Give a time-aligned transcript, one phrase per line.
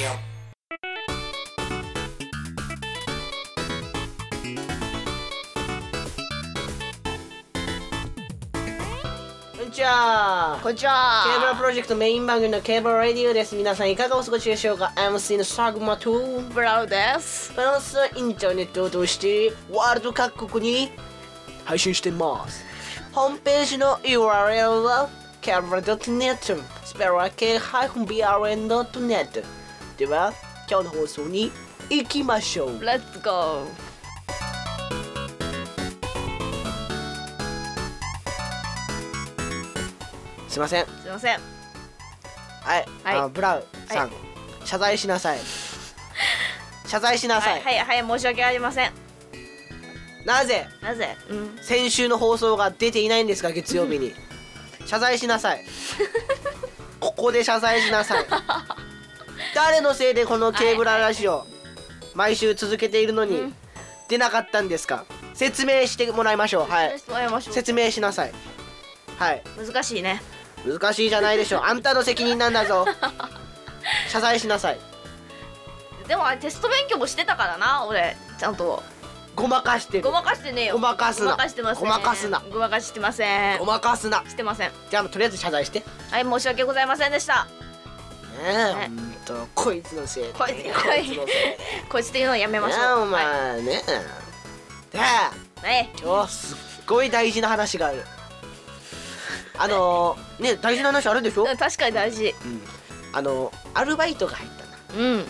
[0.00, 0.06] こ
[9.62, 10.58] んにちは。
[10.62, 11.24] こんにちは。
[11.26, 13.54] ケーブラプロジェクトメイン番組のケーブララディオです。
[13.54, 17.52] 皆さんいかがお過ごしでしょうか？MC のサグマとブラウです。
[17.52, 20.92] フランスはインターネットを通してワールド各国に
[21.66, 22.64] 配信しています。
[23.12, 25.10] ホームページの URL は
[25.42, 28.20] c a b r a n e t スペルは K-BRN.net
[30.00, 30.32] では
[30.66, 31.52] 今日の放送に
[31.90, 32.80] 行きましょう。
[32.82, 33.66] レッツゴー
[40.48, 40.86] すいません。
[40.86, 41.38] すいません。
[42.62, 43.16] はい、はい。
[43.18, 44.10] あブラウさん、
[44.64, 45.38] 謝罪しなさい。
[46.86, 48.92] 謝罪しなさ、はいいはいはい申し訳ありません。
[50.24, 50.66] なぜ？
[50.80, 51.14] なぜ？
[51.28, 51.58] うん。
[51.60, 54.14] 先週の放送が出ていないんですか月曜日に。
[54.86, 55.64] 謝罪しなさい。
[57.00, 58.24] ここで謝罪しなさい
[59.54, 61.46] 誰のせいでこのケーブララジオ、
[62.14, 63.54] 毎週続けているのに、うん。
[64.08, 65.04] 出なかったんですか？
[65.34, 66.70] 説明してもらいましょう。
[66.70, 66.94] はい。
[67.40, 68.32] 説明しなさい。
[69.18, 69.42] はい。
[69.56, 70.20] 難しいね。
[70.66, 72.84] 難しいじゃないでしょ あんたの責任なんだぞ。
[74.10, 74.78] 謝罪しなさい。
[76.08, 78.16] でもあれテスト勉強もしてたからな俺。
[78.38, 78.82] ちゃんと。
[79.36, 80.02] ごまかしてる。
[80.02, 80.74] ごまかしてねえよ。
[80.74, 81.26] ごまかすな。
[81.26, 81.84] ごまかしてません。
[81.84, 82.42] ごまかすな。
[82.50, 83.58] ごまかしてません。
[83.58, 84.24] ごまかすな。
[84.28, 84.72] してません。
[84.90, 85.78] じゃあとりあえず謝罪して。
[85.80, 87.46] ねはい申し訳ございませんでした
[88.42, 91.26] えほんとこいつのせいでこいつこいつのせいで。
[91.88, 93.82] こいつっていうのをやめましねえおょうは前ね
[94.92, 98.02] でいね今日すっごい大事な話がある。
[99.58, 102.34] あのね大事な話あるでしょ、うん確かに大事。
[102.44, 102.62] うん、
[103.12, 105.00] あのアルバイトが入ったな。
[105.00, 105.24] うん。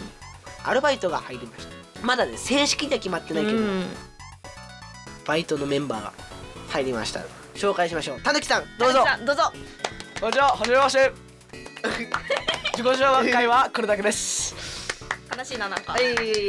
[0.65, 2.07] アルバイトが入りました。
[2.07, 3.85] まだね正式には決まってないけど、うん。
[5.27, 6.13] バイトのメンバーが
[6.69, 7.23] 入りました。
[7.55, 8.21] 紹介しましょう。
[8.21, 9.05] たぬきさんどうぞ。
[9.05, 9.43] さんどうぞ。
[10.21, 11.13] こんにちは、はじめまして。
[12.73, 14.55] 自己紹介はこれだけです。
[15.37, 16.03] 悲しいななんかはい、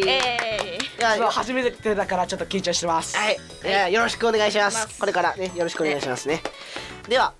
[0.08, 3.18] えいやそう初めてだからちょっと緊張してます。
[3.18, 4.88] はい、いやよろしくお願いします。
[4.88, 6.42] ますこれからねよろしくお願いしますね。
[7.10, 7.34] では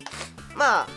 [0.56, 0.88] まあ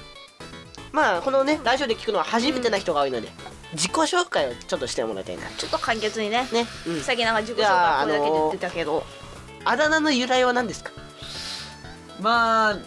[0.92, 3.28] まあこのねラジオで聞くのは初めてな人が多いので、
[3.72, 5.42] 自己紹介をちょっとしてもらいたいな。
[5.42, 7.00] ーちょっと簡潔にねね、うん。
[7.00, 9.04] さっきなんか自己紹介これだけで言ってたけど
[9.64, 10.90] あだ名の由来は何ですか？
[12.20, 12.80] まあ、う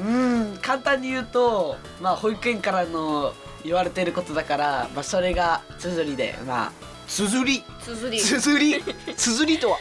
[0.00, 3.32] ーん、簡単に言うと、まあ保育園からの
[3.66, 6.72] 言われてることだから、まあそれが綴りで、まあ
[7.06, 7.62] すずり？
[7.82, 8.82] 綴りすずり。
[9.46, 9.78] りとは？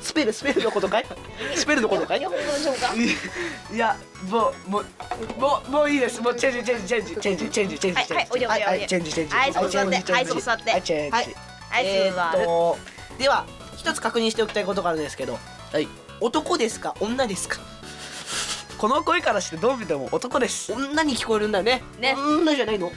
[0.00, 0.32] スペル？
[0.32, 1.06] スペルのことかい？
[1.56, 2.20] スペルのことかい？
[2.20, 3.96] いや、
[4.28, 4.84] もうもう
[5.40, 6.20] もうもういいです。
[6.20, 8.44] もうチェンジチェンジチェンジチェンジチェンジチェンジチェンジ。
[8.46, 9.34] はいチェンジチェンジ。
[9.34, 11.10] はいそこ座ってチェンジはいそこ座ってはいチェンジ。
[11.10, 11.24] はい
[11.70, 12.78] はいえーっと
[13.18, 13.44] では
[13.76, 15.38] 一つ確認しておきたいことがあるんですけど、
[15.72, 15.88] はい。
[16.20, 16.94] 男ですか？
[17.00, 17.58] 女ですか？
[18.78, 20.72] この声からしてどう見ても男です。
[20.72, 21.82] 女に聞こえるんだね。
[22.00, 22.14] ね。
[22.16, 22.86] 女じゃないの。
[22.86, 22.90] え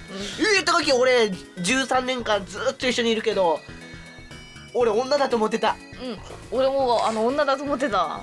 [0.62, 1.26] え高木俺
[1.58, 3.60] 13年間ずっと一緒にいるけど
[4.76, 5.76] 俺女だと思ってた。
[6.52, 6.58] うん。
[6.60, 8.22] 俺もあの女だと思ってた。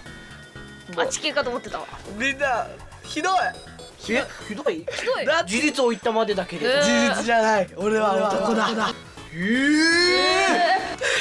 [0.97, 1.87] あ地球かと思ってたわ。
[2.17, 2.69] みんな
[3.03, 3.33] ひどい。
[4.11, 4.77] えひどい？
[4.77, 5.27] ひどい。
[5.27, 7.69] だ事実を言ったまでだけで、えー事実じゃない。
[7.77, 8.67] 俺は男だ。
[8.69, 8.95] 男だ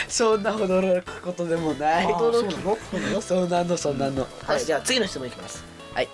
[0.08, 2.06] そんな驚くことでもない。
[2.06, 2.50] あーそうな
[3.10, 3.22] の。
[3.22, 3.76] そうなの。
[3.78, 4.28] そんなの。
[4.46, 4.64] はい。
[4.64, 5.64] じゃあ次の質問いきます。
[5.94, 6.08] はい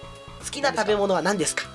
[0.45, 1.65] 好きな食べ物は何ですか？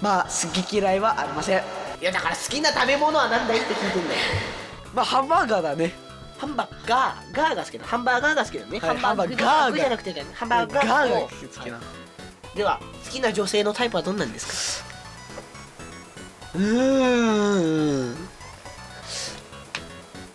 [0.00, 1.58] まあ好き嫌いはありません。
[2.00, 4.20] いやだから好きな食べ物は何だいって聞いてんだよ。
[4.94, 5.92] まあハンバーガーだね。
[6.38, 8.96] ハンバーガーガーが好きなハンバーガーが好きだよね、はい。
[8.96, 10.26] ハンバーガーじゃなくてね。
[10.34, 11.28] ハンバーガーがを好
[11.62, 11.80] きな
[12.56, 14.84] では好きな女性のタイプはどんなんです
[16.54, 18.16] うーん。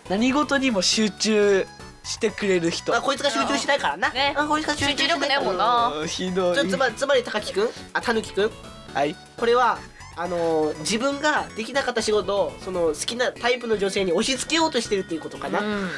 [0.08, 1.66] 何事にも集中
[2.08, 2.96] してくれる人。
[2.96, 4.34] あ、こいつが集中しないからな、ね。
[4.36, 6.56] あこいつが集中力ねえもんなうんひどい。
[6.56, 7.68] ちょつまつまり高木くん？
[7.92, 8.50] あたぬきくん？
[8.94, 9.14] はい。
[9.36, 9.78] これは
[10.16, 15.90] あのー自分ができなかった仕事をその好きなタイプの女性に押し付けようとしてるっていうことかな、うん。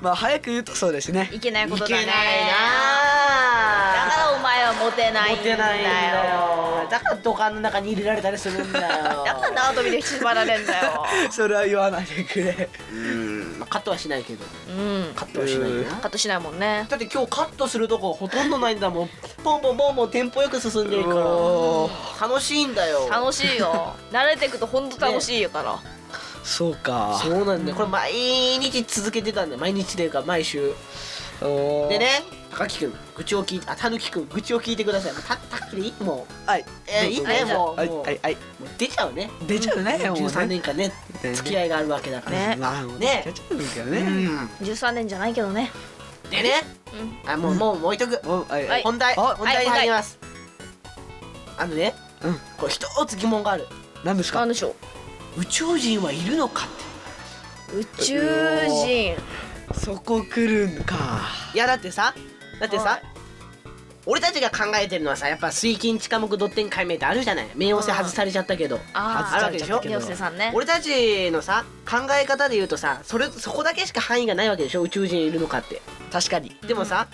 [0.00, 1.28] まあ早く言うとそうですね。
[1.32, 2.02] いけないことだね。
[2.02, 2.52] いけないな
[4.04, 5.56] だからお前はモテないんだよ。
[5.56, 6.88] モテないんだよ。
[6.90, 8.88] だから土管の中に入れられたりするんだよ。
[9.24, 11.06] だから縄跳びで縛られんだよ。
[11.30, 12.68] それは言わないでくれ。
[12.92, 14.44] うん、まあ、カットはしないけど。
[14.68, 15.14] うん。
[15.14, 16.86] カットはしないよなカットしないもんね。
[16.88, 19.08] だって今日カットするとこほとんどないんだもん。
[19.44, 21.26] ポンポンポンポンテンポよく進んでいくから。
[21.26, 23.08] お楽しいんだよ。
[23.08, 23.94] 楽しいよ。
[24.10, 25.78] 慣れてくとほんと楽しいから。
[26.42, 27.20] そうか。
[27.22, 27.76] そうなんだよ。
[27.76, 28.12] これ毎
[28.58, 29.60] 日続けてたんだよ。
[29.60, 30.72] 毎日というか毎週
[31.88, 35.12] でね高木くん愚痴を聞いてあたぬきくん愚痴を聞いてください。
[35.14, 36.64] たたきでいいもはい。
[36.86, 37.88] えーいいねもうはい。
[37.88, 38.02] もう。
[38.02, 39.30] はいはいうもう出ちゃうね。
[39.46, 40.26] 出ちゃうねもうね。
[40.26, 40.92] 13年間ね
[41.22, 41.34] ね。
[41.34, 42.56] 付き合いがあるわけだから。
[42.56, 42.56] ね。
[42.98, 43.22] ね。
[43.24, 45.70] 出ちゃうんですけどうねん13年じゃないけどね。
[46.30, 46.50] でね
[47.24, 48.20] うんあもうもうもう置いとく。
[48.24, 48.82] おはいはい。
[48.82, 49.14] 本題。
[49.16, 49.64] あ本題。
[49.64, 50.18] に入ります。
[51.58, 52.34] あのねうん。
[52.58, 53.66] これ一つ疑問がある。
[54.04, 54.40] 何ですか？
[54.40, 54.74] なんでしょ
[55.38, 55.40] う？
[55.40, 56.68] 宇宙人はいるのかっ
[57.74, 58.20] 宇宙
[58.68, 59.16] 人
[59.74, 60.96] そこ来るんか。
[61.52, 62.14] ていやだってさ
[62.60, 63.02] だってさ、はい。
[64.04, 67.46] 俺たちが考えてるのはさやっぱ水金地下木ドッテン解明ってあるじゃない。
[67.56, 68.80] 冥王星外されちゃったけど。
[68.94, 69.80] ああるわけでしょ？
[69.84, 70.50] 宮瀬さんね。
[70.54, 74.82] 俺たちのさ考え方で言うとさそれそこだけしか範囲がないわけでしょ？
[74.82, 75.80] 宇宙人いるのかって。
[76.10, 76.56] 確かに。
[76.66, 77.06] でもさ、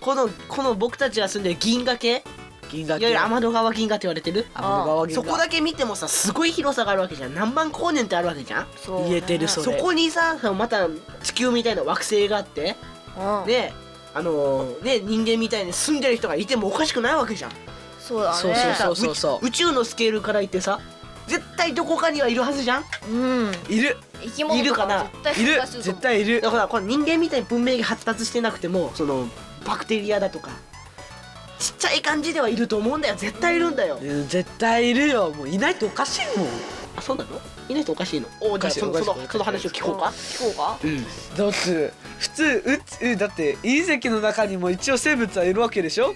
[0.00, 2.24] このこの僕たちが住んでる銀河系
[2.72, 4.46] 銀河いわゆる天の川銀河って言われてる？
[4.54, 5.26] 天の川銀河。
[5.26, 7.34] そこだけ見てもさすごい広さがあるわけじゃん。
[7.34, 8.66] 何万光年ってあるわけじゃん？
[8.76, 9.02] そう。
[9.02, 9.76] ね言えてるそれ。
[9.78, 10.88] そこにさまた
[11.22, 12.76] 地球みたいな惑星があって
[13.16, 13.46] うん。
[13.46, 13.72] で
[14.14, 17.52] あのーね人間みたいに住んでる人がいてもおかしくないわけじゃん。
[18.00, 18.36] そうだね。
[18.38, 19.46] そうそうそうそうそう。
[19.46, 20.80] 宇宙のスケールから言ってさ
[21.26, 22.84] 絶対どこかにはいるはずじゃん。
[23.10, 23.14] う
[23.50, 23.52] ん。
[23.68, 23.96] いる。
[24.22, 25.04] 生き物いるかな？
[25.04, 26.40] と絶対絶対いる。
[26.40, 29.28] だからこの人間みたいに文明が発達してなくてもその
[29.64, 30.50] バクテリアだとか
[31.62, 33.14] ちっちゃい感じではいると思うんだよ。
[33.16, 35.30] 絶対いるんだよ、うん絶対いるよ。
[35.30, 36.48] もういないとおかしいもん。
[36.96, 37.40] あそうなの？
[37.68, 38.26] いないとおかしいの？
[38.40, 39.22] おじゃあおかしいそのそおかしい。
[39.22, 40.06] のその話を聞こうか？
[40.06, 40.78] 聞こうか？
[40.82, 41.04] うん。
[41.36, 46.12] だって普通宇宙だって隕石の中にも一応生物はいるわけでしょ？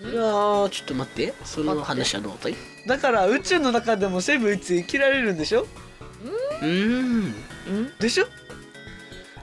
[0.00, 1.34] いやーちょっと待って。
[1.44, 2.56] その話はどうだい？
[2.86, 5.66] だから宇宙の中でも生物生きられるんでしょ？
[6.62, 7.34] うーん。
[7.98, 8.26] でしょ？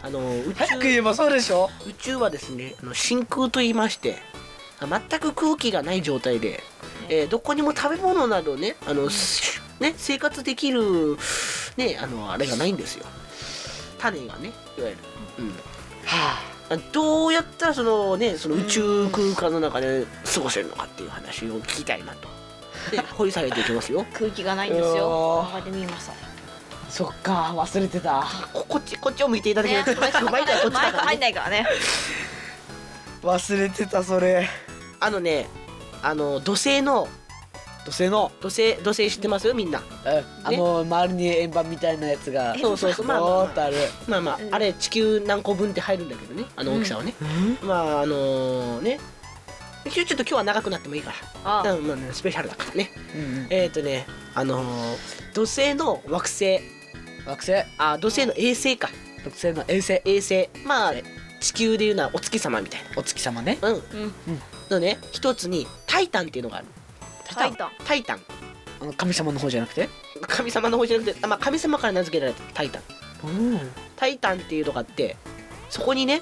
[0.04, 1.70] あの宇早く宙言えばそうでしょ？
[1.88, 4.31] 宇宙はですねあの真空と言いましてあ
[4.88, 6.64] 全く空気がない状態で、
[7.10, 11.18] えーどこにも食べ物などねあの、すね生活できる
[11.78, 13.06] ねあのあれがないんですよ。
[14.00, 14.98] 種がねいわゆる、
[15.40, 16.40] うん、は
[16.70, 16.78] あ。
[16.94, 22.30] どうやったらそのねその宇宙空間の中で過ごせるのかっていう話を聞きたいなと。
[22.90, 24.06] で 掘り下げていきますよ。
[24.14, 26.16] 空気がないんですうよ考えてみましたあ
[26.90, 28.26] そっか忘れてた。
[28.54, 31.68] ここっちこっちを向いていただけるとマイクマイク入んないからね。
[33.24, 34.50] 忘れてたそれ
[35.02, 35.50] あのね
[36.02, 37.08] あの土星の。
[37.84, 38.32] 土星の？
[38.42, 39.52] 土星土星知ってます？
[39.56, 39.80] みんな。
[39.80, 39.86] うん
[40.44, 43.06] あの周りに円盤みたいなやつがそうそうそう。
[43.08, 43.46] まあまあまあ。
[43.46, 43.76] ぼーっとある。
[44.08, 44.54] まあまあ、うん。
[44.56, 46.46] あれ地球何個分って入るんだけどね。
[46.56, 47.16] あの大きさはね、
[47.64, 49.00] まああのね。
[49.84, 51.12] 一応ちょっと今日は長くなってもいいか
[51.44, 51.68] ら。
[51.68, 52.92] あうんまあね、スペシャルだからね。
[53.16, 53.48] うんうん。
[53.50, 54.06] えっ、ー、とね
[54.36, 56.60] あのー土星の惑星。
[57.26, 57.54] 惑星？
[57.80, 58.90] あ土星の衛星か。
[59.24, 60.02] 土星の衛星。
[60.06, 60.94] 衛星まあ
[61.40, 63.58] 地球でいうのはお月様みたいお月様ね。
[63.60, 63.76] なうん。
[63.76, 63.82] うん
[64.72, 66.68] のね一つにタイタンっていうのがある。
[67.26, 67.70] タイタン。
[67.86, 68.20] タイタン。
[68.82, 69.90] あの神様の方じゃなくて？
[70.22, 72.82] 神様の方じゃなくてあ、まあ、神様から名付けられたタイタン。
[73.96, 75.16] タイタンっていうのがあって
[75.70, 76.22] そこにね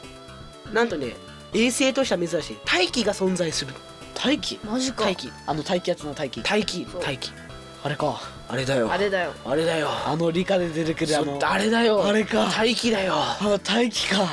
[0.74, 1.14] なんとね
[1.54, 2.58] 衛星としては珍しい。
[2.66, 3.74] 大気が存在する。
[4.14, 4.60] 大気？
[4.66, 5.06] マジか。
[5.06, 5.32] 大気。
[5.46, 6.42] あの大気圧の大気。
[6.44, 6.86] 大気。
[7.02, 7.32] 大気。
[7.84, 8.22] あれか。
[8.50, 8.92] あれだよ。
[8.92, 9.32] あれだよ。
[9.46, 9.88] あれだよ。
[10.06, 12.06] あの理科で出てくるあのあれだよ。
[12.06, 12.50] あれか。
[12.50, 13.14] 大気だよ。
[13.16, 14.28] あ大気か。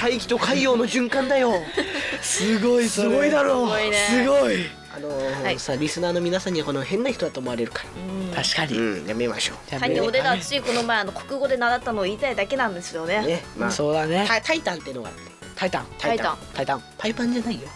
[0.00, 1.52] 大気と海洋の循環だよ
[2.22, 3.66] すごいすごいだろう。
[3.66, 3.96] すごいね。
[4.08, 4.56] すごい。
[4.94, 5.58] あのーはい。
[5.58, 8.34] さリスナーの皆さんにはこの変な人だと思われるかうん。
[8.34, 13.20] 確からに、うんやめましょや単に俺らついこの前あの国語で習ったのを言いたいだけなんですよね。
[13.24, 13.70] うねまあ。
[13.70, 14.24] そうだね。
[14.26, 15.20] タタイタンっていうのがあって。
[15.54, 15.86] タイタン。
[15.98, 16.38] タイタン。
[16.54, 16.82] タイタン。
[16.98, 17.68] パイパンじゃないよ。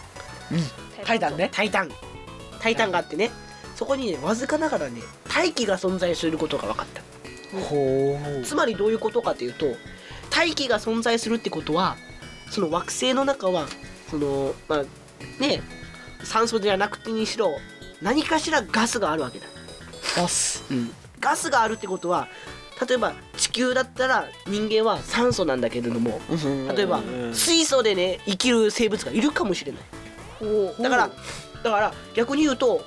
[1.03, 1.37] タイタン。
[1.37, 1.49] ね。
[1.51, 1.91] タイタン。
[2.59, 3.31] タイタンがあってね。
[3.81, 7.01] そこにねわずかながらね大気が存在することが分かった
[7.59, 8.43] ほう。
[8.43, 9.65] つまりどういうことかというと
[10.29, 11.97] 大気が存在するってことは
[12.51, 13.65] その惑星の中は
[14.11, 15.61] そのまあね
[16.23, 17.49] 酸素じゃなくてにしろ
[18.01, 19.45] 何かしらガスがあるわけだ、
[20.17, 20.63] ガス。
[21.19, 22.27] ガスがあるってことは
[22.87, 26.19] 例えば地球だったら人間は酸素なんだけれども
[26.75, 29.81] 例えばうん水素でね生きる生物がいるかもしれない。
[30.81, 31.09] だから
[31.63, 32.83] だから逆に言うと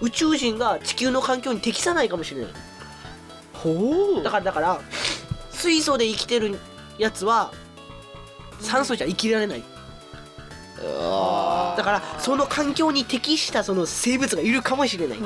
[0.00, 2.50] 宇宙人が地球の環境に適さないかもしれない。
[3.54, 4.22] ほう。
[4.22, 4.80] だからだから
[5.52, 6.58] 水素で生きてる
[6.98, 7.52] やつは
[8.60, 9.62] 酸素じゃ生きられない
[10.82, 15.22] だからその環境に適したその生物がいるかもしれない、う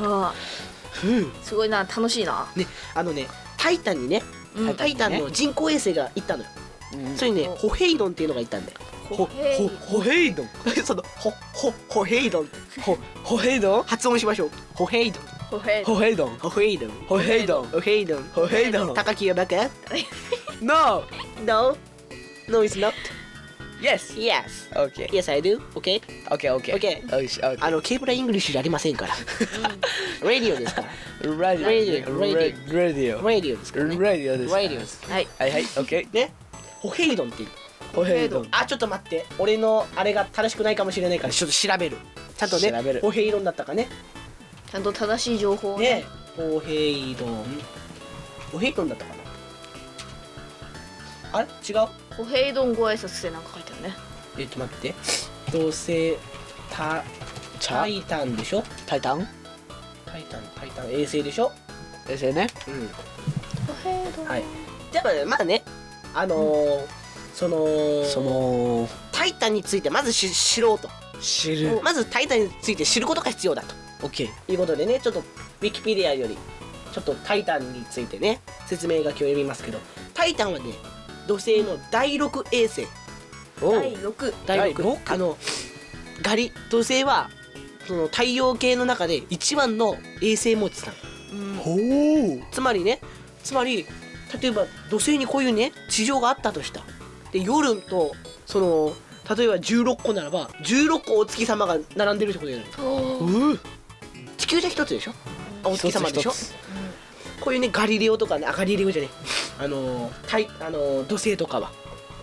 [1.43, 2.47] すごいな楽しいな。
[2.57, 3.27] ねあのね
[3.57, 4.23] タイタンにね
[4.57, 4.75] うん。
[4.75, 6.49] タイタンの人工衛星が行ったのよ。
[6.95, 7.17] うん。
[7.17, 8.79] それにねおホヘイドンっていうのがいたんだよ。
[9.17, 10.49] ホヘイほホヘイドン
[10.85, 12.49] そのホホホヘイドン
[12.81, 19.57] ほホヘイドン発音しましょうホヘイドンホヘイホヘイドンホヘイドンホヘイドンホヘイドンホヘイドン高木はバカ
[20.61, 21.03] No
[21.45, 21.77] No
[22.49, 22.93] No it's not
[23.81, 24.15] Yes.
[24.19, 24.69] Yes.
[24.75, 25.09] Okay.
[25.11, 25.59] Yes I do.
[25.75, 26.03] Okay.
[26.29, 26.75] Okay okay.
[26.75, 27.23] Okay.
[27.23, 29.15] よし OK あのケーブラ English じゃありませんから。
[30.23, 30.89] ラディオですから。
[31.23, 32.05] Radio Radio
[32.69, 33.25] Radio.
[33.25, 33.97] Radio ですからね。
[33.97, 35.11] Radio ですラディオです。
[35.11, 35.29] はい。
[35.39, 36.33] はいはい OK ね。
[36.81, 37.49] ホヘイドンっていう。
[37.95, 38.49] ホヘイドン。
[38.51, 39.25] あちょっと待って。
[39.39, 41.97] 俺のあれが正しくないかもしれないからちょっと調べる。
[42.37, 43.01] ちゃんとね調べる。
[43.01, 43.89] ホヘイドンだったかね。
[44.71, 46.05] ちゃんと正しい情報をね。
[46.37, 47.45] ホヘイドン。
[48.53, 49.15] ホヘイドンだったか
[51.33, 51.39] な。
[51.39, 51.49] あれ？
[51.69, 51.89] 違う？
[52.25, 53.97] ホヘイドンご挨拶ってなんか書いてあるね。
[54.39, 54.95] えっと待って。
[55.53, 56.19] どうせ
[56.71, 57.03] タ
[57.59, 58.63] チャタイタンでしょ？
[58.87, 59.27] タイタン？
[60.05, 60.91] タイタンタイタン。
[60.93, 61.51] 衛星でしょ？
[62.09, 62.49] 衛星ね。
[62.69, 62.89] うん。
[64.25, 64.45] ははい。
[64.93, 65.63] やっまあね。
[66.15, 66.87] あのー
[67.33, 70.91] そのそのタイタンについてまずし知ろうと。
[71.23, 71.81] 知る。
[71.83, 73.75] まずタイタンについて知ることが必要だと。
[74.07, 76.37] OK いうことでねちょっとウィキペディアより
[76.93, 79.79] ちょっとタイタンについてね説明書きを読みますけど。
[80.13, 80.75] タイタンはね
[81.31, 82.89] 土星の第6衛星。
[83.63, 84.35] お第六。
[84.47, 84.99] 第第 6, 六。
[85.07, 85.39] あの
[86.23, 87.31] ガリ土星は
[87.87, 90.95] その太陽系の中で一番の衛星持ちさん。
[91.33, 91.55] うん。
[91.55, 92.43] ほう。
[92.51, 93.01] つまりね
[93.45, 93.87] つまり
[94.43, 96.83] 例えば土星にこういうね地上があったとした。
[97.31, 98.11] で夜と
[98.45, 98.93] その
[99.37, 102.69] 例えば16個ならば16個お月様が並んでるってことになる。
[102.73, 103.53] そう。
[103.53, 103.59] う
[104.37, 105.13] 地球じゃ一つでしょ？
[105.63, 106.33] あお月様でしょ？
[107.41, 109.09] こういうねガリレオとかねあガリレオじゃね
[109.61, 109.65] え。
[109.65, 111.73] あのー太あのー土星とかは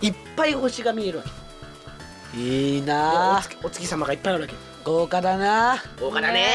[0.00, 2.38] いっぱい星が見えるわけ。
[2.38, 3.40] いいな。
[3.42, 4.54] 月お月様がいっぱいあるわけ。
[4.84, 5.82] 豪華だな。
[6.00, 6.46] 豪華だね。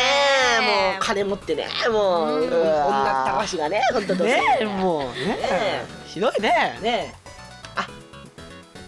[0.62, 1.67] もう金持ってね。
[1.91, 2.48] もう、うん。
[2.48, 5.25] うん女ったらしがね本当土星ねえもうね。
[5.25, 6.79] ねひどいね。
[6.82, 7.32] ねえ。
[7.75, 7.88] あ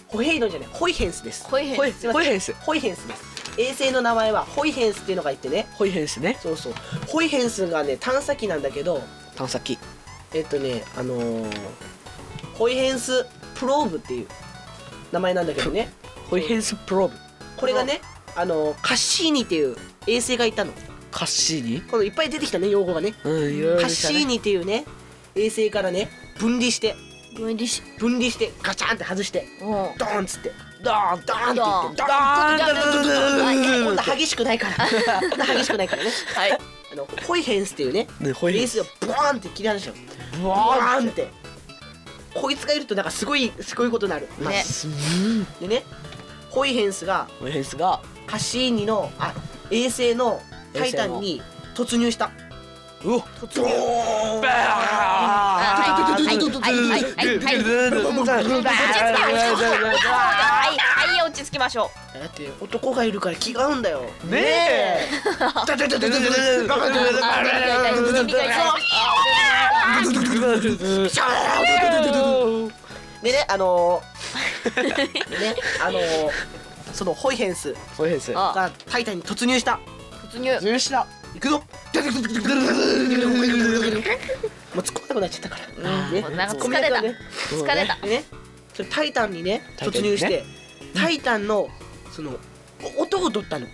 [0.08, 0.70] ホヘイドンじゃない。
[0.72, 1.46] ホイヘンスです。
[1.48, 2.12] ホイヘンス。
[2.12, 2.53] ホイヘンス。
[2.53, 3.36] ホイヘンスです。
[3.58, 5.67] 衛星の名前はホイヘンスっていうのがいてね。
[5.74, 6.38] ホイヘンスね。
[6.41, 6.74] そうそう。
[7.08, 9.01] ホイヘンスがね探査機なんだけど
[9.36, 9.77] 探査機。
[10.34, 11.58] えっとねあのー
[12.56, 13.25] ホイヘンス
[13.56, 14.27] プローブっていう
[15.12, 15.89] 名前なんだけどね。
[16.30, 17.15] ホイヘンスプローブ。
[17.58, 18.01] これがね
[18.36, 19.75] あのーカッシーニっていう
[20.08, 20.72] 衛星がいたの。
[21.12, 21.82] カッシーニ？
[21.82, 23.13] このいっぱい出てきたね用語がね。
[23.24, 24.86] うんいろいろカッシーニっていうね
[25.36, 26.96] 衛星からね分離して。
[27.38, 27.82] 分離し。
[28.00, 29.65] 分離してガチャンって外してう。
[29.65, 30.51] んドーンっつって。
[30.84, 32.01] ドーンドーンって言って。
[32.01, 34.86] ドドーンーンドーンドーンドーンドーン激しくないから。
[35.56, 36.12] 激しくないからね。
[36.36, 36.60] はい
[36.92, 38.68] あのホイヘンスっていうねねホイヘン。
[38.68, 39.98] ス衛星をボーンって切り離したの
[40.38, 41.30] ブボワーンーンって。
[42.34, 44.63] こいつがいるとなんかすごいすごいことになる、まあね。
[44.86, 44.88] う
[45.18, 45.46] ん。
[45.62, 45.84] でね
[46.50, 48.01] ホイヘンスがホイヘンスが。
[48.27, 49.34] カシーニのあ
[49.70, 50.42] 衛星の
[50.74, 51.42] タイタンに
[51.75, 52.32] 突入した。
[53.04, 53.20] うお。
[53.22, 53.68] 突入。
[54.42, 58.36] バはいはいはいはいはいはい
[59.96, 60.64] はい
[61.36, 64.04] 落ち着きましょだって男がいるから気が合うんだよ。
[64.24, 65.00] ねえ。
[73.22, 74.01] でねあの
[74.80, 76.32] ねあのー
[76.94, 79.82] そのホイヘンスホイヘンスあがタイタンに突入した
[80.32, 81.63] 突入よしだ行くぞも
[84.75, 87.15] う突っ込まなくなっちゃったから、ねもうなんか疲れたね
[87.50, 88.24] 疲れたでね
[88.74, 90.44] それタイタンにねタイタンにね突入して
[90.94, 91.70] タイタンの
[92.12, 92.38] その
[92.98, 93.67] お音を取ったの。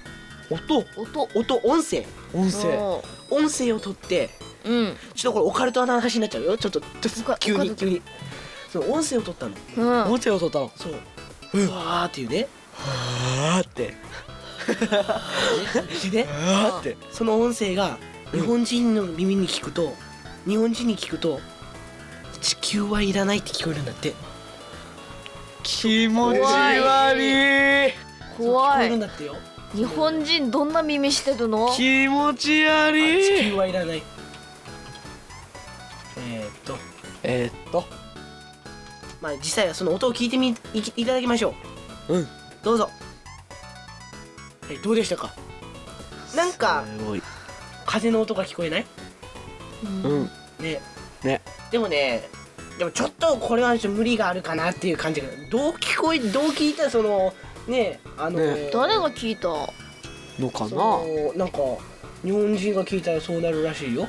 [0.49, 0.85] 音？
[0.97, 1.29] 音。
[1.35, 2.05] 音音声。
[2.33, 3.01] 音声。
[3.29, 4.29] 音声を取って
[4.65, 4.95] うん。
[5.15, 6.57] ちょっとこれオカルトな話になっちゃうよ。
[6.57, 8.01] ちょっとちょっと急に急に。
[8.71, 9.55] その音声を取ったの。
[9.77, 10.13] うん。
[10.13, 10.71] 音声を取ったの。
[10.75, 10.93] そう。
[11.53, 12.47] うわーっていうね。
[12.73, 13.93] はーって。
[16.11, 16.97] でねはーって。
[17.11, 17.97] その音声が
[18.31, 19.93] 日本人の耳に聞くと
[20.45, 21.39] 日本人に聞くと
[22.41, 24.13] 地球はいらないって聞こえるんだって
[25.63, 27.93] 気持ち悪い。
[28.37, 29.35] 怖聞こえるんいだってよ。
[29.73, 31.71] 日本人どんな耳してるの？
[31.75, 34.03] 気持ち悪地い球はいらない。
[36.17, 36.75] えー、っと。
[37.23, 37.83] えーっと。
[39.21, 41.53] まあ実際はその音を聞いてみいきいただきましょ
[42.09, 42.15] う。
[42.15, 42.27] うん。
[42.63, 42.89] どうぞ。
[44.67, 45.33] はいどうでしたか？
[46.35, 47.21] なんかすごい。
[47.85, 48.85] 風の音が聞こえない？
[49.83, 50.29] うん。
[50.59, 50.81] ね。
[51.23, 51.41] ね。
[51.71, 52.27] でもね
[52.77, 57.33] でもちょっとこれはちょっと無理があるかなっていう感じがどう聞こえどう聞いたらその
[57.67, 58.69] ねあのね。
[58.73, 59.49] 誰が聞いた？
[60.39, 61.57] のかそなのなんか
[62.23, 64.07] 日本人が聞いたらそうなるらしいよ。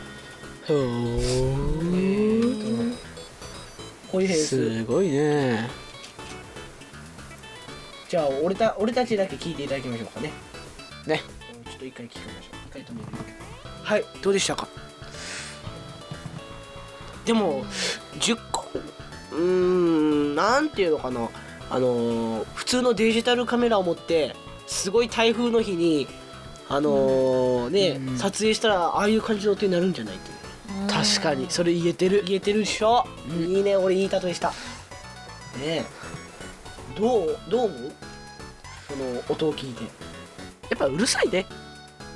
[0.67, 1.93] ほー。
[4.11, 5.69] ホイヘンスすごいね。
[8.09, 10.31] じゃあ俺た俺たちだけ聞いていただきましょうかね。
[11.07, 11.21] ね。
[11.55, 12.57] うんちょっと一回聞きましょう。
[12.69, 13.07] 一回止める
[13.83, 14.69] はいどうでしたか？
[17.25, 17.65] でも
[18.19, 18.67] 10個
[19.33, 21.29] うーんなんていうのかな。
[21.71, 24.37] あのー普通のデジタルカメラを持って
[24.67, 26.07] すごい台風の日に
[26.69, 28.19] あのーね、うん。
[28.19, 30.31] 撮影したらああいう感じの音になるんじゃないって。
[30.89, 31.47] 確かに。
[31.49, 33.37] それ言えてる言えてるでしょ、うん。
[33.45, 34.49] いいね俺いい例えした。
[34.49, 34.55] ね
[35.65, 35.85] え。
[36.99, 37.93] どうどう思う？
[38.89, 39.85] その音を聞いて。
[39.85, 39.89] や
[40.75, 41.47] っぱうるさいね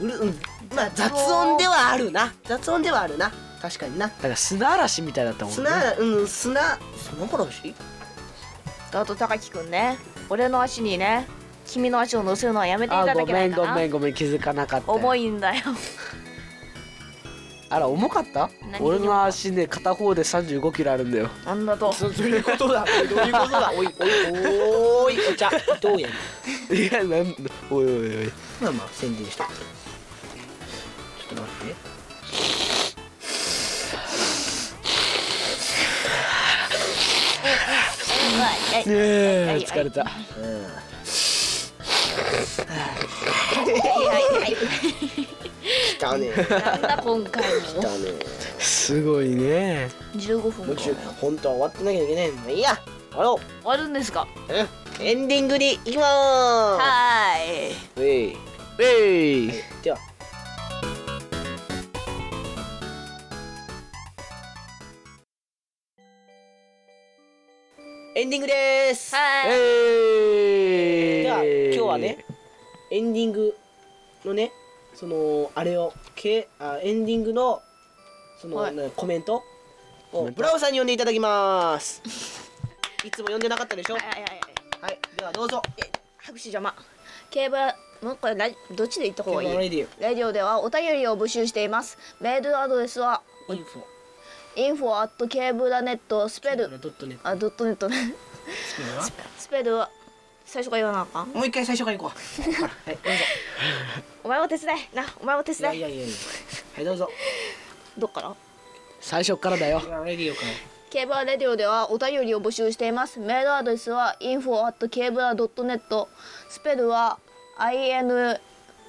[0.00, 0.40] うる、うん、
[0.75, 2.32] まあ雑音ではあるな。
[2.44, 4.06] 雑音ではあるな確かにな。
[4.08, 5.56] だから砂嵐みたいだったもんね。
[5.56, 6.78] 砂うん砂。
[6.96, 7.75] 砂嵐？
[8.92, 9.98] あと高木くんね。
[10.28, 11.26] 俺の足にね
[11.66, 15.62] 君の足を乗せるのはやめていただあごめんけないかなごめんごめん気づかなかった重いんだよ
[17.68, 18.48] あら重かった
[18.80, 26.14] 俺の足ね片方で3 5キロあるんだよなんだとそそういうことだどういうことだおいおいおーいお茶どうやね
[26.70, 27.34] いやなん
[27.70, 31.96] おいおいおいまあまあ宣伝したちょっと待って
[38.87, 40.03] えはい疲れた。
[40.03, 40.07] うん。
[40.65, 40.69] は
[43.67, 43.73] い。
[43.73, 44.41] はい。
[44.41, 44.57] はい。
[45.67, 47.97] 来たねなんだ今回も来たね
[48.59, 49.31] すごい。
[49.31, 50.76] ね15分
[51.21, 52.07] 本当は終わってなきゃい。
[52.07, 52.33] けない。
[52.33, 52.55] のい。
[52.59, 52.62] い。
[52.62, 52.79] や
[53.11, 57.73] 終わろ終わるんですかううんエンディングに行きまはーい。
[57.97, 58.37] ウェイ
[58.79, 59.53] えい。
[59.83, 59.99] では
[68.18, 69.14] エンディングです。
[69.14, 69.50] はい。
[69.50, 72.25] では今日はね
[72.90, 73.54] エンディング
[74.25, 74.52] のね
[74.94, 77.61] そのあれをけあエンディングの
[78.40, 78.75] その、はい。
[78.75, 79.42] なコメント
[80.14, 82.00] をブラウさんに読んでいただきます。
[83.04, 83.96] いつも読んでなかったでしょ？
[83.96, 84.23] はいはい
[84.80, 85.61] はいではどうぞ。
[86.16, 86.75] 拍手邪魔。
[87.30, 87.62] ケーブル
[88.08, 89.58] もうこれラジどっちで言った方がいい？
[89.58, 91.99] レディラジオではお便りを募集しています。
[92.20, 93.20] メールアドレスは
[93.50, 93.83] オ info。
[93.82, 93.96] info
[94.56, 96.68] at ケーブラ net スペル。
[96.80, 97.28] ドットネット。
[97.28, 98.14] あドットネットね。
[98.48, 99.02] スペルは？
[99.38, 99.90] スペルは？
[100.44, 101.28] 最初から言わなあかん？
[101.28, 102.18] もう一回最初から行こう。
[102.62, 103.25] はいどうぞ。
[104.25, 104.96] お前も手伝え。
[104.96, 105.76] なお前も手いや伝え。
[105.76, 106.14] いやいやいや
[106.76, 107.10] はいどうぞ。
[107.98, 108.34] どっから？
[109.00, 109.80] 最初からだよ。
[110.04, 110.48] レディオから。
[110.88, 113.18] ケーブラレディオではお便りを募集しています。
[113.18, 116.06] メールアドレスは info at ケーブラ .net
[116.48, 117.18] スペルは
[117.72, 118.08] in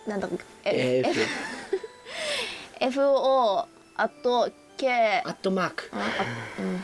[0.06, 0.32] なんだっ
[0.64, 0.70] け？
[0.70, 1.04] え
[2.80, 3.66] F fo
[3.98, 5.98] at k アットマークあ
[6.60, 6.84] うん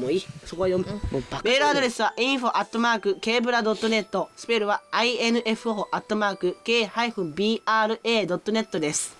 [0.00, 1.42] もういいそこは読む、もうバカ。
[1.44, 9.16] メールアドレスは info アットマーク kbra.net スペルは info アットマーク k-bra.net です。